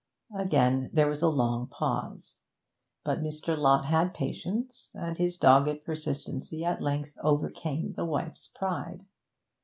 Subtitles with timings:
[0.35, 2.39] Again there was a long pause;
[3.03, 3.55] but Mr.
[3.55, 9.05] Lott had patience, and his dogged persistency at length overcame the wife's pride.